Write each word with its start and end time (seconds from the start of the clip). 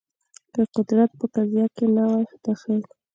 که 0.53 0.61
قدرت 0.75 1.11
په 1.19 1.25
قضیه 1.35 1.65
کې 1.75 1.85
نه 1.95 2.03
وای 2.09 2.25
دخیل 2.45 2.83